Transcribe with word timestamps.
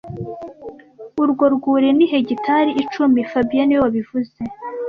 Urwo 1.21 1.45
rwuri 1.55 1.87
ni 1.97 2.05
hegitari 2.11 2.71
icumi 2.83 3.19
fabien 3.31 3.65
niwe 3.65 3.81
wabivuze 3.83 4.35